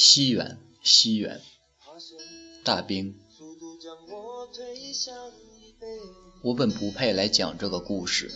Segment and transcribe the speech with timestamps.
[0.00, 1.40] 西园，西园，
[2.62, 3.16] 大兵。
[6.40, 8.30] 我本不配来讲这个故事，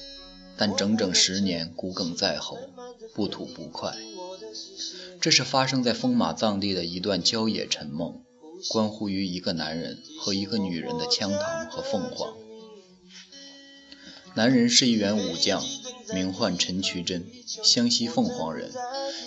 [0.56, 2.58] 但整整十年骨鲠在喉，
[3.14, 3.96] 不吐不快。
[5.20, 8.24] 这是发生在风马藏地的一段郊野沉梦，
[8.70, 12.36] 关乎于一个男人和一个女人的羌塘和凤凰。
[14.34, 15.62] 男人是一员武将，
[16.12, 18.70] 名唤陈渠珍，湘西凤凰人。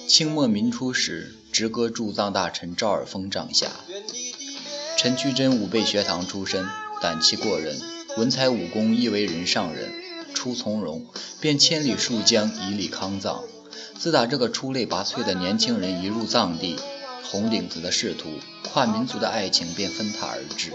[0.08, 3.72] 清末民初时，直阁驻藏大臣赵尔丰帐下。
[4.98, 6.66] 陈渠珍武备学堂出身，
[7.02, 7.80] 胆气过人，
[8.18, 9.92] 文才武功亦为人上人。
[10.34, 11.06] 初从容，
[11.40, 13.44] 便千里戍疆，以礼康藏。
[13.98, 16.76] 自打这个出类拔萃的年轻人一入藏地，
[17.24, 18.30] 红顶子的仕途、
[18.70, 20.72] 跨民族的爱情便纷沓而至。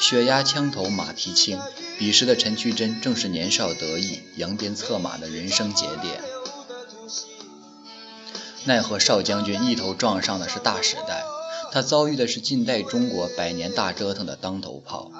[0.00, 1.60] 血压枪头马蹄轻，
[1.98, 6.22] 彼时的陈渠珍正是年少得意、扬鞭策马的人生节点。
[8.64, 11.22] 奈何少将军一头撞上的是大时代，
[11.70, 15.12] 他遭遇的是近代中国百年大折腾的当头炮。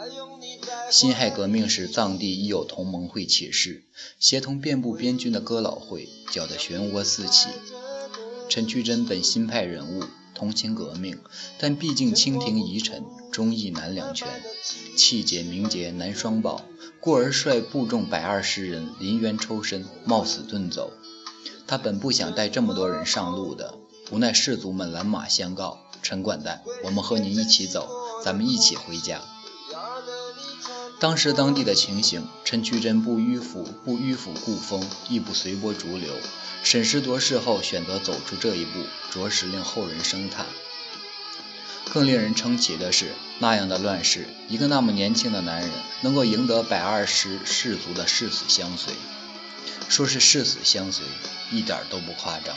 [0.91, 3.85] 辛亥革命时，藏地已有同盟会起事，
[4.19, 7.49] 协同遍布边军的哥老会，搅得漩涡四起。
[8.49, 10.05] 陈渠珍本新派人物，
[10.41, 11.19] 同情革命，
[11.59, 14.27] 但毕竟清廷遗臣，忠义难两全，
[14.97, 16.63] 气节名节难双保，
[16.99, 20.95] 故而率部众百二十人临渊抽身，冒死遁走。
[21.67, 23.75] 他本不想带这么多人上路的，
[24.11, 27.87] 无奈士卒们拦马相告：“陈管带，我们和您一起走，
[28.25, 29.21] 咱们一起回家。”
[31.01, 36.15] 当时当地的情形，陈渠珍不迂腐，不迂腐固风，亦不随波逐流，
[36.63, 40.45] 审时度势后选择走出这一步，着实令后人生叹。
[41.91, 45.71] 更令人称奇的是，那样的乱世，一个那么年轻的男人，
[46.03, 48.93] 能够赢得百二十士卒的誓死相随。
[49.89, 51.07] 说是誓死相随，
[51.51, 52.55] 一点都不夸张。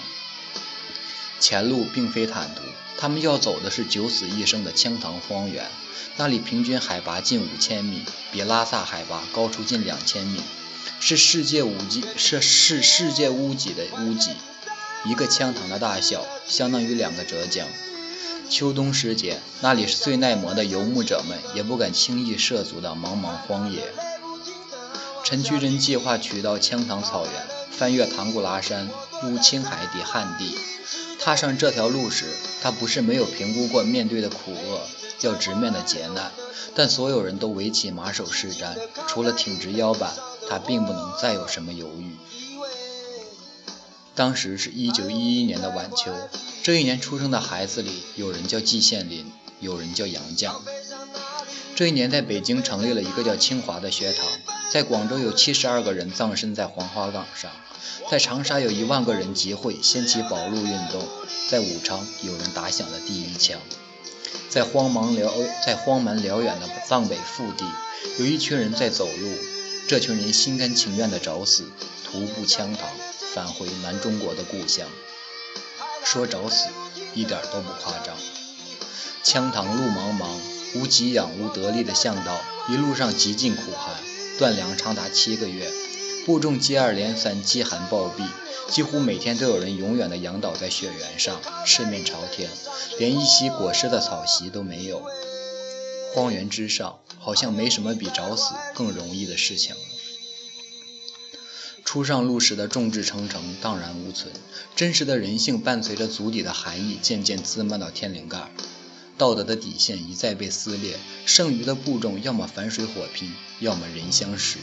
[1.44, 2.62] 前路并非坦途，
[2.98, 5.70] 他们要走的是九死一生的羌塘荒原，
[6.16, 10.40] 那里平均海拔近五千米，比拉萨海拔高出近两千米，
[11.02, 14.32] 是世界屋脊，是是世界屋脊的屋脊。
[15.04, 17.68] 一个羌塘的大小，相当于两个浙江。
[18.50, 23.94] 秋冬时节，那里是最耐磨的游牧者们也不敢轻易涉足的茫茫荒野。
[25.26, 27.34] 陈渠珍计划取道羌塘草原，
[27.70, 28.90] 翻越唐古拉山，
[29.22, 30.58] 入青海抵汉地。
[31.24, 32.26] 踏上这条路时，
[32.62, 34.82] 他不是没有评估过面对的苦厄，
[35.22, 36.34] 要直面的劫难，
[36.76, 38.76] 但所有人都围起马首是瞻，
[39.08, 40.12] 除了挺直腰板，
[40.50, 42.18] 他并不能再有什么犹豫。
[44.14, 46.12] 当时是一九一一年的晚秋，
[46.62, 50.56] 这一年出生的孩子里，有人叫季羡林，有人叫杨绛。
[51.74, 54.26] 这一年，在北京成立了一个叫清华的学堂。
[54.70, 57.50] 在广州有七十二个人葬身在黄花岗上，
[58.10, 61.08] 在长沙有一万个人集会掀起保路运动，
[61.50, 63.60] 在武昌有人打响了第一枪，
[64.50, 65.32] 在荒茫辽
[65.66, 67.66] 在荒蛮辽远的藏北腹地，
[68.20, 69.32] 有一群人在走路，
[69.88, 71.66] 这群人心甘情愿地找死，
[72.04, 72.90] 徒步羌塘
[73.34, 74.88] 返回南中国的故乡。
[76.04, 76.68] 说找死
[77.16, 78.16] 一点都不夸张，
[79.24, 80.28] 羌塘路茫茫，
[80.76, 83.96] 无给养无得力的向导，一路上极尽苦寒。
[84.38, 85.72] 断粮长达七个月，
[86.26, 88.26] 部众接二连三饥寒暴毙，
[88.70, 92.50] 几乎每天都有人永远的仰倒在雪原上，赤面朝天，
[92.98, 95.04] 连一袭裹尸的草席都没有。
[96.14, 99.82] 荒原之上，好像没什么比找死更容易的事情了。
[101.84, 104.32] 初上路时的众志成城荡然无存，
[104.76, 108.50] 真实的人性伴随着足底的寒意渐渐滋漫到天灵盖。
[109.18, 114.58] 道德的底线一再被撕裂，剩余的部众要么反水火拼，要么人相食。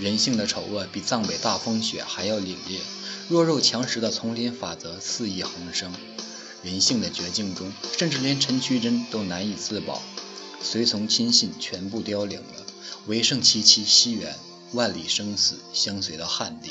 [0.00, 2.80] 人性的丑恶比藏北大风雪还要凛冽，
[3.28, 5.92] 弱肉强食的丛林法则肆意横生。
[6.62, 10.02] 人性的绝境中，甚至连陈渠珍都难以自保，
[10.62, 12.66] 随从亲信全部凋零了，
[13.08, 14.36] 唯剩其妻西元，
[14.72, 16.70] 万里生死相随到汉地。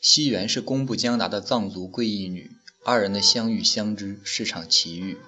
[0.00, 2.52] 西元是工部江达的藏族贵裔女。
[2.82, 5.18] 二人的相遇相知是场奇遇。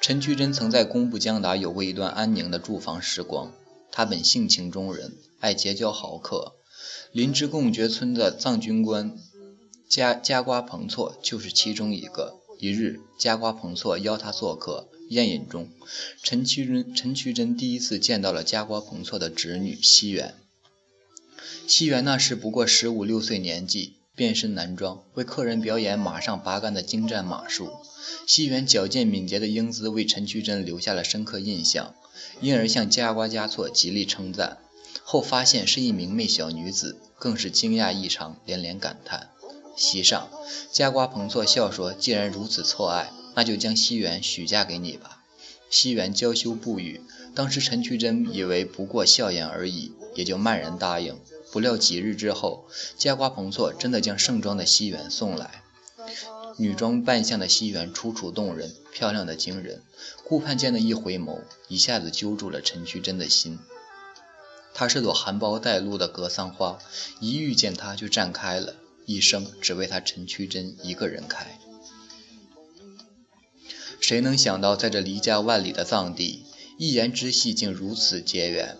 [0.00, 3.52] 陈渠珍曾在工部江达有过一段安宁的住房时光。
[3.90, 6.54] 他本性情中人，爱结交豪客。
[7.12, 9.16] 林芝贡觉村的藏军官
[9.88, 12.34] 加加瓜彭措就是其中一个。
[12.58, 15.68] 一日，加瓜彭措邀他做客，宴饮中，
[16.22, 20.34] 陈渠珍陈渠珍第一次见到了加瓜彭措的侄女西元。
[21.66, 23.96] 西元那时不过十五六岁年纪。
[24.14, 27.68] 变身男装，为客人表演马上拔杆的精湛马术。
[28.26, 31.94] 西元矫健敏捷的英姿为陈渠珍留下了深刻印象，
[32.40, 34.58] 因而向加瓜加措极力称赞。
[35.04, 39.30] 后发现是一名媚小女子，更是惊讶异常，连连感叹：
[39.76, 40.28] 席上，
[40.72, 45.22] 加瓜彭措笑说：“既然如此错爱，那就将西园许嫁给你吧。”
[45.70, 47.02] 西园娇羞不语。
[47.34, 51.18] 当时陈渠珍以为不过笑言而已，也就漫然答应。
[51.52, 52.64] 不料几日之后，
[52.96, 55.62] 加瓜彭措真的将盛装的西园送来。
[56.58, 59.82] 女装扮相的西园楚楚动人，漂亮的惊人。
[60.24, 63.58] 顾盼间的一回眸，一下子揪住了陈渠珍的心。
[64.74, 66.78] 她是朵含苞待露的格桑花，
[67.20, 68.74] 一遇见他就绽开了，
[69.04, 71.58] 一生只为他陈渠珍一个人开。
[74.00, 76.44] 谁能想到，在这离家万里的藏地，
[76.78, 78.76] 一言之隙竟如此结缘？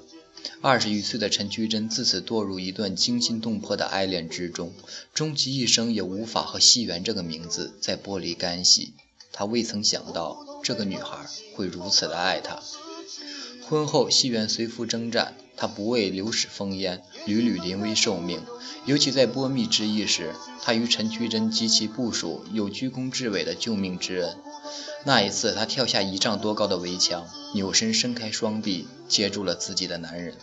[0.60, 4.72] 二十余岁的陈渠珍自此堕入一段惊心动魄的爱恋之中，
[5.14, 8.94] 终其一生也无法和西园这个名字再剥离干系。
[9.32, 12.60] 他未曾想到，这个女孩会如此的爱他。
[13.68, 18.40] 婚后，西园随夫征战，他不畏流矢风烟，屡屡临危受命。
[18.86, 24.36] 尤其在波密之役时，他与陈渠珍及其部属有居功至伟的救命之恩。
[25.04, 30.34] 那一次，他跳下一丈多高的围墙，扭身伸开双臂，接住了自己的男人。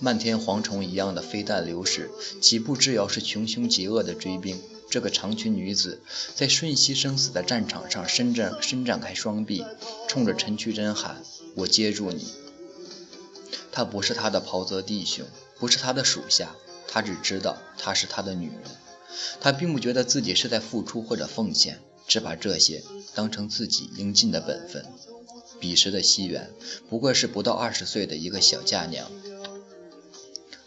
[0.00, 2.10] 漫天蝗虫一样的飞弹流逝，
[2.40, 4.60] 几步之遥是穷凶极恶的追兵。
[4.90, 6.00] 这个长裙女子
[6.34, 9.64] 在瞬息生死的战场上伸展伸展开双臂，
[10.08, 11.22] 冲着陈渠珍喊
[11.56, 12.26] ：“我接住你！”
[13.70, 15.26] 他不是他的袍泽弟兄，
[15.58, 16.54] 不是他的属下，
[16.86, 18.62] 他只知道她是他的女人。
[19.40, 21.80] 他并不觉得自己是在付出或者奉献。
[22.08, 22.82] 只把这些
[23.14, 24.84] 当成自己应尽的本分。
[25.60, 26.50] 彼时的西园
[26.88, 29.10] 不过是不到二十岁的一个小嫁娘。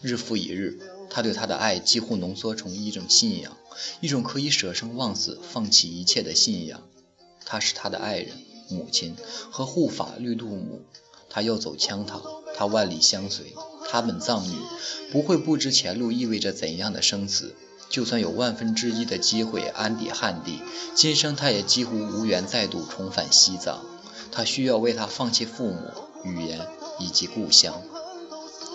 [0.02, 0.80] 日复一日，
[1.10, 3.58] 他对她的爱几乎浓缩成一种信仰，
[4.00, 6.84] 一种可以舍生忘死、放弃一切的信仰。
[7.46, 8.36] 她是他的爱人、
[8.70, 9.16] 母亲
[9.50, 10.82] 和护法绿度母。
[11.30, 12.22] 他要走羌塘，
[12.56, 13.54] 他万里相随。
[13.90, 14.58] 他本藏女，
[15.12, 17.56] 不会不知前路意味着怎样的生死。
[17.92, 20.62] 就算有万分之一的机会安抵汉地，
[20.96, 23.84] 今生他也几乎无缘再度重返西藏。
[24.32, 25.92] 他需要为他放弃父母、
[26.24, 26.66] 语言
[27.00, 27.84] 以及故乡。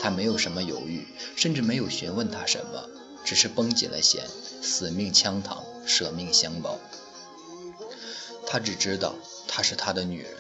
[0.03, 2.85] 他没有什么犹豫，甚至没有询问他什么，
[3.25, 4.27] 只是绷紧了弦，
[4.63, 6.79] 死命枪膛，舍命相保。
[8.47, 9.15] 他只知道，
[9.49, 10.31] 她是他的女人。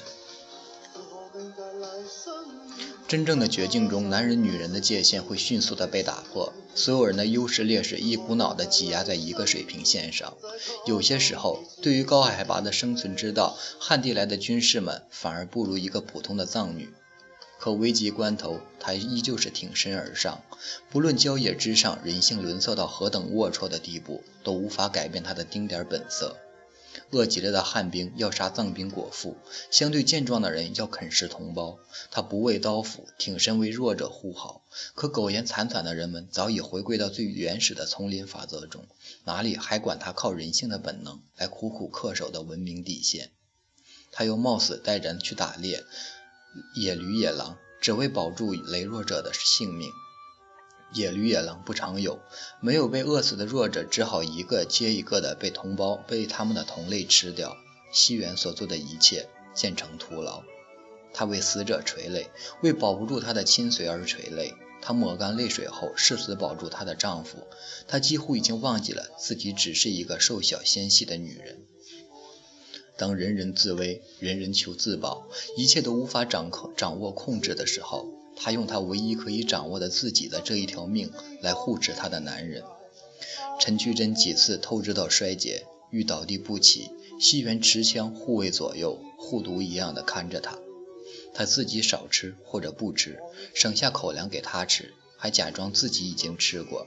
[3.08, 10.37] 真正的绝境中，男人女人的界限会迅速的被打破，所有人的优势劣势一股脑的挤压在一个水平线上。
[10.87, 16.88] 有些时候，对于高海拔的生存之道，汉地来的军士们反而不如一个普通的藏女。
[17.61, 20.43] 可危急关头，她依旧是挺身而上，
[20.91, 26.37] 不论郊野之上人性沦丧到何等龌龊的地步，都无法改变她的丁点本色。
[27.11, 29.37] 饿极了的汉兵要杀藏兵果腹，
[29.70, 31.79] 相对健壮的人要啃食同胞。
[32.11, 34.62] 他不畏刀斧，挺身为弱者护好。
[34.94, 38.85] 可苟延残喘的人们早已回归到最原始的丛林法则中，
[39.25, 43.31] 哪里还管他靠人性的本能来苦苦恪守的文明底线？
[44.11, 45.85] 他又冒死带人去打猎，
[46.75, 49.91] 野驴野狼，只为保住羸弱者的性命。
[50.93, 52.21] 野驴野狼不常有，
[52.61, 57.56] 没有被饿死的弱者，只好一个接一个的被同胞、被他们的同类吃掉。
[57.93, 60.43] 西园所做的一切渐成徒劳，
[61.12, 62.31] 他为死者垂泪，
[62.62, 64.55] 为保不住他的亲随而垂泪。
[64.83, 67.38] 他抹干泪水后，誓死保住她的丈夫。
[67.88, 71.62] 她几乎已经忘记了自己只是一个瘦小纤细的女人。
[72.97, 75.26] 当人人自危，人人求自保，
[75.57, 78.07] 一切都无法掌控、掌握、控制的时候。
[78.37, 82.62] 她用她唯一可以掌握的自己的这一条命来护持她的男人。
[83.59, 90.59] 陈渠珍几次透支到衰竭，欲倒地不起，西元持枪护卫左右，护犊一样的看着她。
[91.33, 93.19] 他自己少吃或者不吃，
[93.55, 96.87] 省下口粮给他吃，还假装自己已经吃过。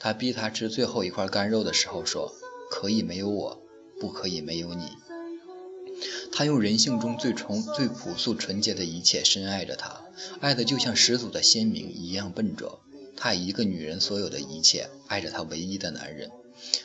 [0.00, 2.34] 他逼他吃最后一块干肉的时候说
[2.68, 3.62] ：“可以没有我，
[4.00, 4.88] 不可以没有你。”
[6.32, 10.02] 他用人性中最纯、最朴素、纯洁的一切深爱着她，
[10.40, 12.80] 爱的就像始祖的先民一样笨拙。
[13.16, 16.30] 他一个女人所有的一切爱着她唯一的男人，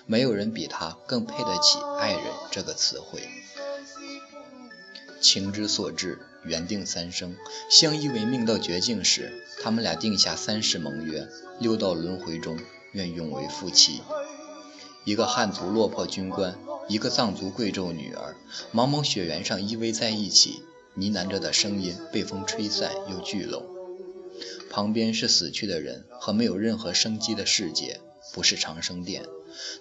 [0.05, 2.21] 没有人比他更配得起“爱人”
[2.51, 3.21] 这个词汇。
[5.19, 7.35] 情之所至，缘定三生，
[7.69, 11.27] 相依为命到绝境时，他们俩定下三世盟约：
[11.59, 12.57] 六道轮回中，
[12.93, 14.01] 愿永为夫妻。
[15.03, 16.57] 一个汉族落魄军官。
[16.88, 18.35] 一个藏族贵胄女儿，
[18.73, 20.63] 茫茫雪原上依偎在一起，
[20.95, 23.65] 呢喃着的声音被风吹散又聚拢。
[24.69, 28.00] 旁边是死去的人和没有任何生机的世界，
[28.33, 29.25] 不是长生殿。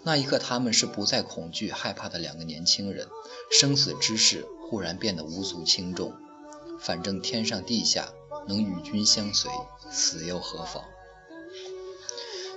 [0.02, 3.06] 那一刻，他们是不再恐惧害怕的两个年轻人。
[3.50, 6.12] 生死之事忽然变得无足轻重，
[6.80, 8.12] 反正天上地下
[8.48, 9.50] 能与君相随，
[9.90, 10.84] 死又何妨？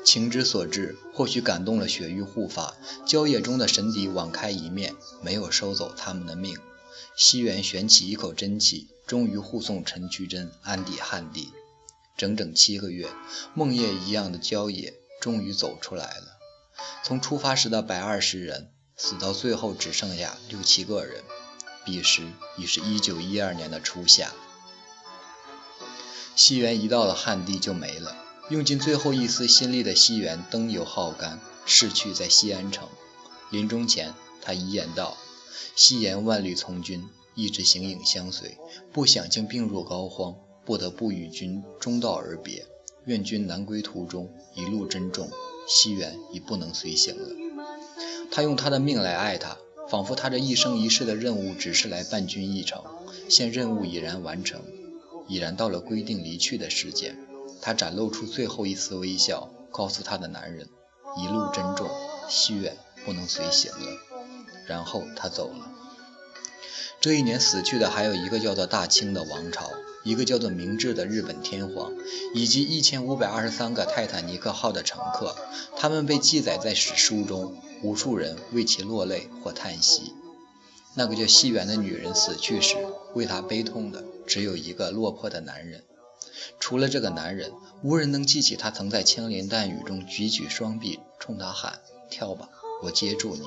[0.03, 6.57] 情之所至，或许感动了雪域护法，郊野中的神邸网开一面，没有收走他们的命。
[7.15, 11.51] 西元悬起一口真气，终于护送陈渠珍安抵汉地。
[12.15, 13.09] 整整七个月，
[13.53, 16.37] 梦魇一样的郊野终于走出来了。
[17.03, 21.23] 从出发时的百二十人，死到最后只剩下六七个人。
[21.85, 22.23] 彼时
[22.57, 24.31] 已是一九一二年的初夏。
[26.35, 28.15] 西元一到了汉地就没了，
[28.49, 32.87] 用尽最后一丝心力的西元灯油耗干，逝去在西安城。
[33.49, 35.17] 临终前，他遗言道。
[35.75, 37.03] 西言万里从军，
[37.35, 38.57] 一直形影相随。
[38.91, 42.65] 不想竟病入膏肓，不得不与君中道而别。
[43.05, 45.29] 愿君南归途中一路珍重。
[45.65, 47.29] 西元已不能随行了。
[48.29, 49.57] 他用他的命来爱他，
[49.89, 52.83] 仿佛他这一生一世的任务只是来伴君一程。
[53.29, 54.61] 现任务已然完成，
[55.27, 57.17] 已然到了规定离去的时间。
[57.61, 60.67] 他展露出最后一丝微笑，告诉他的男人：
[61.17, 61.89] 一路珍重，
[62.27, 64.12] 西远不能随行了。
[64.67, 65.71] 然后他走了。
[67.01, 69.69] 这一年死去的还有一个叫做大清的王朝，
[70.03, 71.91] 一个叫做明治的日本天皇，
[72.33, 75.35] 以及一千五百二十三个泰坦尼克号的乘客。
[75.75, 80.13] 他们被记载在史书中，无数人为其落泪或叹息。
[80.95, 82.77] 那个叫西园的女人死去时，
[83.15, 85.83] 为她悲痛的只有一个落魄的男人。
[86.59, 87.51] 除了这个男人，
[87.81, 92.47] 无人能记起他曾在枪林弹雨中举起双臂冲他喊：“跳吧，
[92.83, 93.41] 我接住你。”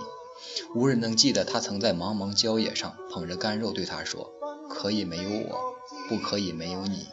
[0.75, 4.33] 无人能记得他曾在茫茫郊野上捧着干肉对他说
[4.69, 5.75] ：“可以没有我，
[6.09, 7.07] 不可以没有你。”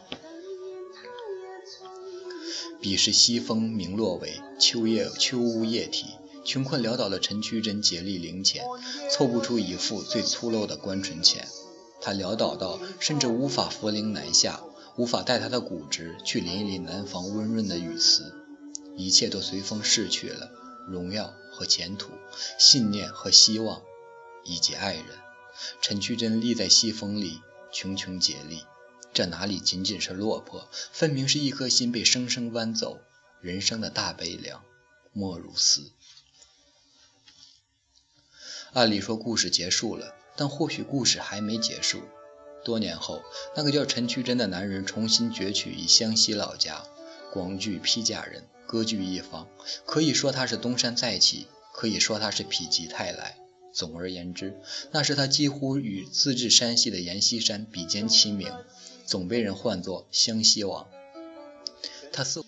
[2.82, 6.08] 彼时西风明落尾，秋叶秋乌夜啼，
[6.44, 8.66] 穷困潦倒的陈渠珍竭力零钱，
[9.10, 11.48] 凑不出一副最粗陋的官存钱。
[12.02, 14.62] 他潦倒到甚至无法扶灵南下，
[14.98, 18.34] 无法带他的骨殖去淋一淋南方温润的雨丝，
[18.98, 20.52] 一切都随风逝去了，
[20.90, 21.34] 荣耀。
[21.54, 22.12] 和前途、
[22.58, 23.82] 信念和希望，
[24.44, 25.06] 以及爱人，
[25.82, 27.42] 陈渠珍立在西风里，
[27.72, 28.64] 茕茕孑立。
[29.14, 33.00] 这哪里仅仅是落魄，分明是一颗心被生生剜走。
[33.42, 34.64] 人生的大悲凉，
[35.12, 35.92] 莫如斯。
[38.72, 42.02] 按理说故事结束了，但或许故事还没结束。
[42.64, 43.22] 多年后，
[43.56, 46.84] 那个叫陈渠珍的男人重新攫取于湘西老家，
[47.32, 48.48] 广聚披甲人。
[48.74, 49.48] 割据一方，
[49.86, 53.38] 可以说他是东山再起，可以说他是否极泰来。
[53.72, 54.60] 总而言之，
[54.92, 58.52] 那是他几乎与自治山西的阎锡山比肩齐名，
[59.06, 60.88] 总被人唤作湘西王。
[62.12, 62.44] 他似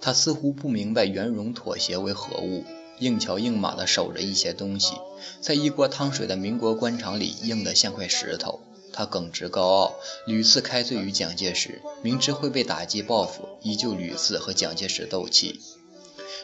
[0.00, 2.64] 他似乎不明白圆融妥协为何物，
[2.98, 4.94] 硬桥硬马地守着一些东西，
[5.40, 8.60] 在一锅汤水的民国官场里硬得像块石头。
[8.92, 9.94] 他耿直高傲，
[10.26, 15.60] 屡次开罪于蒋介石，明知会被打击报复，依旧屡次和蒋介石斗气。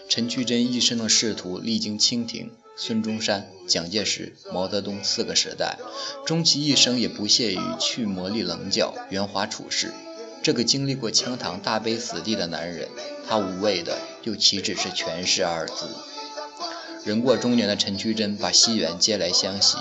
[0.08, 5.78] 陈渠珍一生的仕途历经清廷、孙中山、蒋介石、毛泽东四个时代，
[6.26, 9.92] 终其一生也不屑于去磨砺棱角、圆滑处事。
[10.42, 12.90] 这个经历过枪膛大悲死地的男人，
[13.26, 15.88] 他无畏的又岂止是权势二字？
[17.04, 19.76] 人过中年的陈渠珍把西元接来湘西，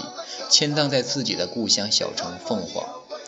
[0.50, 2.86] 迁葬在自己的故乡小城凤凰。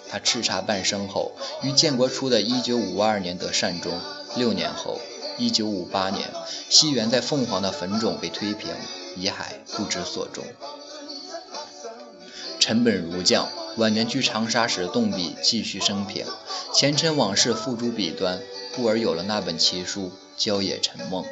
[0.10, 1.32] 他叱咤半生后，
[1.64, 3.94] 于建国初的一九五二年得善终。
[4.36, 5.00] 六年后，
[5.38, 6.30] 一九五八年，
[6.70, 8.70] 西元在凤凰的坟冢被推平，
[9.16, 10.44] 遗骸不知所终。
[12.60, 13.48] 陈本如将
[13.78, 16.26] 晚年居长沙时动笔继续生平，
[16.74, 18.42] 前尘往事付诸笔端，
[18.76, 21.24] 故而有了那本奇书《郊野沉梦》。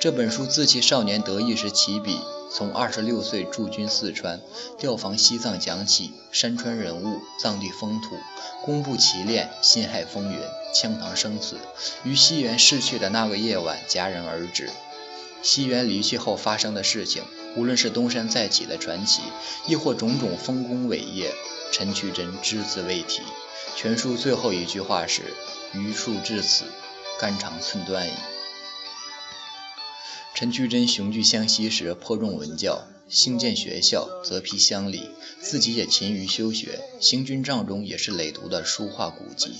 [0.00, 2.20] 这本书自其少年得意时起笔，
[2.52, 4.40] 从二十六岁驻军四川，
[4.78, 8.16] 调防西藏讲起，山川人物、藏地风土，
[8.64, 10.38] 公布奇恋、辛亥风云、
[10.72, 11.56] 羌塘生死，
[12.04, 14.70] 于西元逝去的那个夜晚戛然而止。
[15.42, 17.24] 西元离去后发生的事情，
[17.56, 19.22] 无论是东山再起的传奇，
[19.66, 21.34] 亦或种种丰功伟业，
[21.72, 23.22] 陈渠珍只字未提。
[23.74, 25.22] 全书最后一句话是
[25.74, 26.66] ：“余数至此，
[27.18, 28.12] 肝肠寸断矣。”
[30.38, 39.56] 陈渠珍雄踞湘西时，颇重文教，兴建学校，择批乡里，自己也勤于修学，行军帐中也是累读的书画古籍，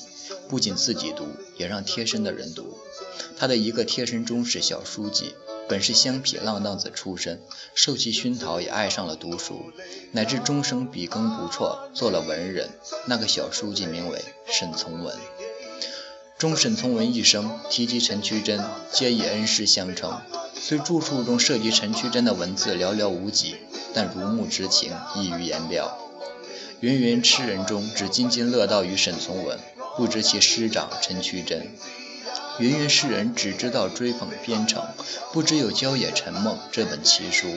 [0.49, 2.79] 不仅自己读，也让贴身的人读。
[3.37, 5.35] 他的一个贴身中士小书记，
[5.69, 7.43] 本是乡痞浪荡子出身，
[7.75, 9.73] 受其熏陶，也爱上了读书，
[10.13, 12.69] 乃至终生笔耕不辍，做了文人。
[13.09, 15.13] 那个小书记名为沈从文。
[16.39, 20.21] 中沈从文一生提及陈渠珍，皆以恩师相称。
[20.55, 23.57] 虽著述中涉及陈渠珍的文字寥寥无几，
[23.93, 25.99] 但如沐之情溢于言表。
[26.79, 29.59] 芸芸痴人中，只津津乐道于沈从文，
[29.97, 31.73] 不知其师长陈渠珍。
[32.61, 34.85] 芸芸世人只知道追捧边城，
[35.33, 37.49] 不知有《郊野沉梦》这本奇书；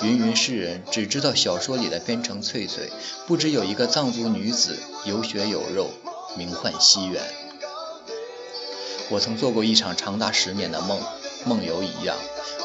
[0.00, 2.88] 芸芸世人只知道小说里的边城翠翠，
[3.26, 5.90] 不知有一个藏族女子有血有肉，
[6.36, 7.20] 名唤西元。
[9.12, 10.98] 我曾做过一场长达十年的梦，
[11.44, 12.16] 梦游一样，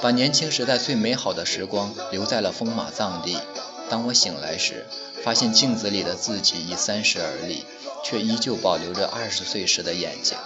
[0.02, 3.38] 把年轻时代最美好的时光留在了风马藏地。
[3.90, 4.86] 当我醒来时，
[5.26, 7.66] 发现镜子里的自己已三十而立，
[8.02, 10.38] 却依旧保留着二十岁时的眼睛。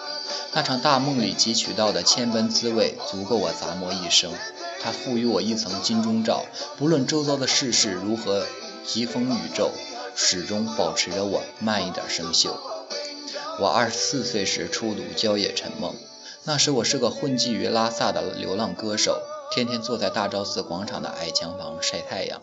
[0.53, 4.33] 那场大梦里汲取到的千般滋味，足够我咂摸一生。
[4.81, 6.45] 它赋予我一层金钟罩，
[6.79, 8.47] 不论周遭的世事如何
[8.83, 9.71] 疾风雨骤，
[10.15, 12.49] 始终保持着我慢一点生锈。
[13.61, 15.93] 我二十四岁时初读《郊野沉梦》，
[16.45, 22.41] 那时我是个混迹于拉萨的流浪歌手，天天坐在大昭寺广场的矮墙旁晒太阳。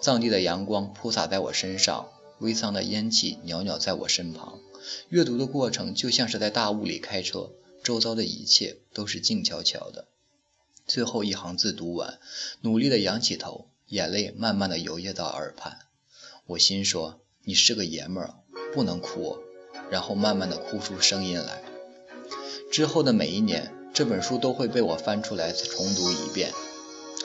[0.00, 4.58] 藏地的阳光铺洒在我身上，微桑的烟气袅袅在我身旁。
[5.10, 7.50] 阅读的过程就像是在大雾里开车，
[7.82, 10.06] 周遭的一切都是静悄悄的。
[10.86, 12.18] 最后一行字读完，
[12.62, 15.80] 努力的仰起头，眼泪慢慢的游曳到耳畔。
[16.46, 18.36] 我心说：“你是个爷们儿，
[18.72, 19.36] 不能哭。”
[19.90, 21.62] 然后慢慢的哭出声音来。
[22.70, 26.52] 之后的每一年，这本书都会被我翻出来重读一遍。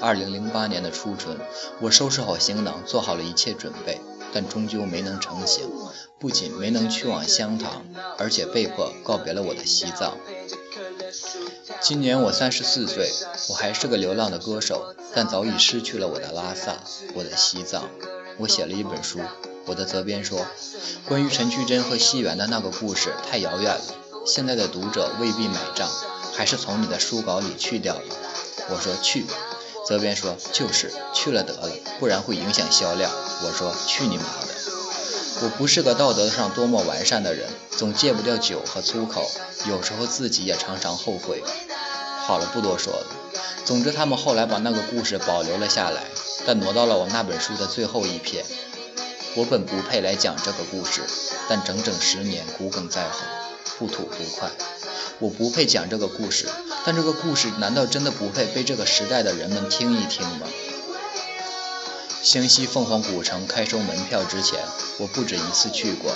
[0.02, 1.38] 二零零八年的初春，
[1.80, 4.02] 我收拾好行囊，做好了一切准备，
[4.34, 5.70] 但终究没能成行。
[6.20, 7.86] 不仅没能去往香堂，
[8.18, 10.18] 而且被迫告别了我的西藏。
[11.82, 13.12] 今年我三十四岁，
[13.50, 16.80] 我还是个流浪的歌手，但早已失去了我的拉萨，
[17.14, 17.90] 我的西藏。
[18.38, 19.20] 我写了一本书，
[19.66, 20.46] 我的责编说，
[21.06, 23.82] 关于陈曲珍和西园的那个故事太遥远了，
[24.26, 25.90] 现在的读者未必买账，
[26.34, 28.16] 还是从你的书稿里去掉了。
[28.70, 29.26] 我说去。
[29.88, 31.70] 责编说：“就是去了得了，
[32.00, 33.12] 不然会影响销量。”
[33.46, 34.48] 我说：“去你妈的！
[35.44, 39.30] 我不是个道德上多么完善的人，总戒不掉酒和粗口，
[39.70, 41.44] 有时候自己也常常后悔。”
[42.26, 43.06] 好了，不多说了。
[43.64, 46.06] 总之，他们后来把那个故事保留了下来，
[46.48, 48.44] 但挪到了我那本书的最后一篇。
[49.38, 51.02] 我本不配来讲这个故事，
[51.50, 53.20] 但整整十年骨鲠在喉，
[53.78, 54.50] 不吐不快。
[55.20, 56.48] 我不配讲这个故事，
[56.86, 60.48] 但这个故事难道真的不配被这个时代的人们听一听吗？
[62.24, 64.60] 湘西凤凰古城开收门票之前，
[65.00, 66.16] 我不止一次去过，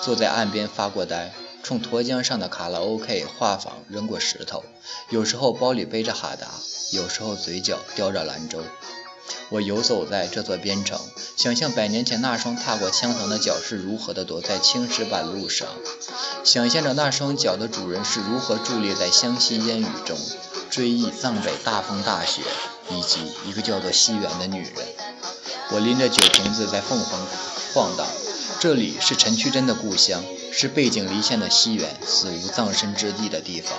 [0.00, 4.64] 坐在岸边发过呆，冲沱江上的卡拉 OK 画舫扔过石头，
[5.10, 6.48] 有时候包里背着哈达，
[6.92, 8.62] 有时候嘴角叼着兰州。
[9.50, 11.00] 我游走在这座边城，
[11.36, 15.66] 想象百年前那双踏过羌塘的脚是如何的躲在青石板路上，
[16.44, 20.18] 想象着那双脚的主人是如何伫立在湘西烟雨中，
[20.70, 22.42] 追忆藏北大风大雪，
[22.90, 24.86] 以及一个叫做西元的女人。
[25.70, 27.20] 我拎着酒瓶子在凤凰
[27.74, 28.06] 晃荡，
[28.60, 33.78] 这里是陈曲珍的故乡，是背井离乡的西元死无葬身之地的地方，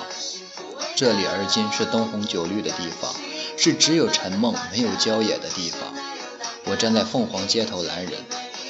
[0.96, 3.14] 这里而今是灯红酒绿的地方。
[3.62, 5.82] 是只有陈梦没有郊野的地方。
[6.63, 8.13] 我站在凤凰街头拦人，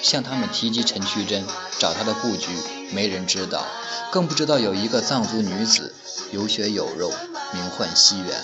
[0.02, 1.46] 向他们提及陈曲珍，
[1.78, 2.48] 找她的故居，
[2.92, 3.68] 没人知道，
[4.12, 5.94] 更不知道有一个藏族女子
[6.32, 7.14] 有血有肉，
[7.54, 8.44] 名唤西元。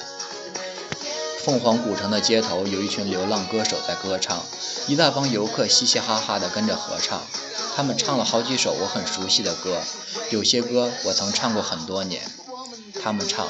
[1.43, 4.45] 凤凰古城的街头有一群流浪歌手在歌唱，
[4.86, 7.23] 一大帮游客嘻嘻哈哈地跟着合唱。
[7.75, 9.81] 他们唱了好几首我很熟悉的歌，
[10.29, 12.21] 有些歌我曾唱过很多年。
[13.01, 13.47] 他们唱。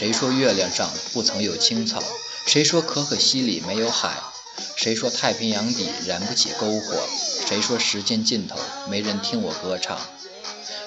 [0.00, 2.02] 谁说月亮上不曾有青草？
[2.46, 4.16] 谁说可可西里没有海？
[4.74, 7.06] 谁说太平洋底燃不起篝火？
[7.46, 8.58] 谁说时间尽头
[8.88, 10.00] 没人听我歌唱？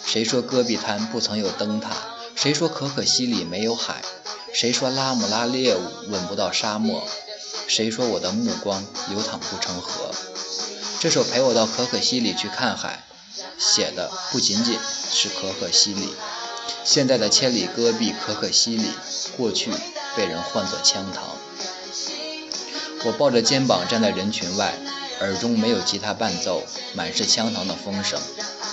[0.04, 1.92] 谁说戈壁滩不曾有灯塔？
[2.34, 4.02] 谁说可可西里没有海？
[4.52, 7.08] 谁说拉姆拉猎物吻不到沙漠？
[7.68, 10.10] 谁说我的目光流淌不成河？
[11.00, 13.04] 这首《陪我到可可西里去看海》
[13.60, 14.80] 写的不仅仅
[15.12, 16.16] 是可可西里。
[16.84, 18.88] 现在的千里戈壁可可西里，
[19.38, 19.72] 过去
[20.16, 21.38] 被人唤作羌塘。
[23.06, 24.74] 我抱着肩膀站在人群外，
[25.20, 28.20] 耳中没有吉他伴奏，满是羌塘的风声，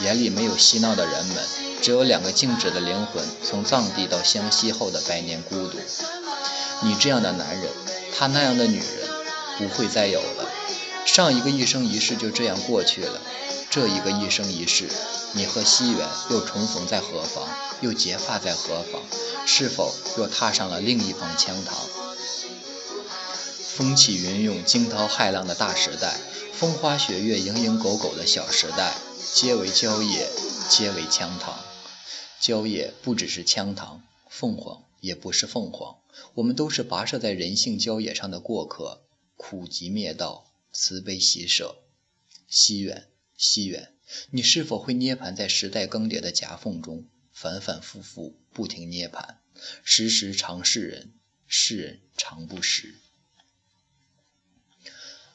[0.03, 1.37] 眼里没有嬉闹的人们，
[1.83, 5.79] 只有两个静止的灵魂从藏地到湘西后的百年孤独。
[6.83, 7.71] 你这样的男人，
[8.17, 9.09] 他那样的女人，
[9.59, 10.49] 不会再有了。
[11.05, 13.21] 上一个一生一世就这样过去了，
[13.71, 14.91] 这一个一生一世，
[15.33, 17.49] 你和西元又重逢在何方？
[17.81, 19.01] 又结发在何方？
[19.47, 21.79] 是否又踏上了另一方羌塘？
[23.65, 26.19] 风起云涌、惊涛骇浪的大时代，
[26.53, 28.93] 风花雪月、蝇营狗苟的小时代，
[29.35, 30.29] 皆为郊野，
[30.69, 31.57] 皆为羌塘。
[32.41, 35.97] 郊野不只是羌塘，凤凰也不是凤凰，
[36.35, 39.03] 我们都是跋涉在人性郊野上的过客。
[39.37, 41.77] 苦集灭道，慈悲喜舍。
[42.49, 43.07] 西远，
[43.43, 43.95] 西远，
[44.33, 47.07] 你是否会涅槃在时代更迭的夹缝中？
[47.33, 49.37] 反反复复，不停涅槃，
[49.83, 51.15] 时时常是人，
[51.47, 52.97] 是人常不识。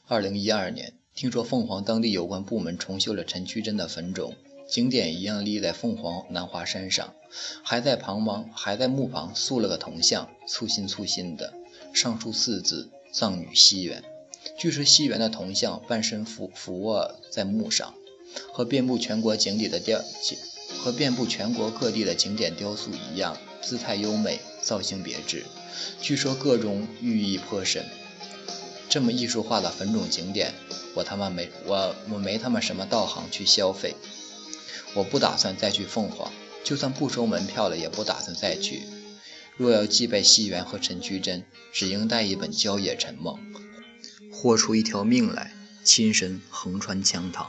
[0.06, 4.36] 二零一二年，听说凤凰当地有关部门重修了陈渠珍的坟冢，
[4.68, 7.12] 景点一样立在凤凰南华山上，
[7.64, 11.52] 还在旁旁还在墓旁塑了个铜像，粗心粗心的，
[11.92, 14.04] 上书四字“葬女西园”。
[14.58, 17.94] 据说西园的铜像半身俯俯卧在墓上，
[18.52, 20.02] 和遍布全国景点的雕
[20.78, 25.44] 和遍布全国各地的景点雕塑一样，姿态优美，造型别致。
[26.00, 27.84] 据说各种寓意颇深。
[28.88, 30.54] 这么艺术化的坟冢景点，
[30.94, 33.94] 我他妈没我我没他妈什么道行去消费。
[34.94, 36.32] 我不打算再去凤凰，
[36.64, 38.84] 就算不收门票了，也不打算再去。
[39.56, 43.34] 若要祭拜西园和陈渠珍，只应带一本《郊野沉梦》。
[44.38, 45.50] 豁出一条命来，
[45.82, 47.46] 亲身横穿枪膛。